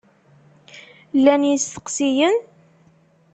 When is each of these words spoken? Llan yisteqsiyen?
Llan 1.17 1.43
yisteqsiyen? 1.49 2.35